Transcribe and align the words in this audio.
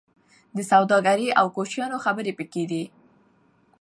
د 0.55 0.57
سوداګرۍ 0.71 1.27
او 1.39 1.45
کوچیانو 1.55 1.97
خبرې 2.05 2.31
پکې 2.39 2.63
دي. 2.71 2.83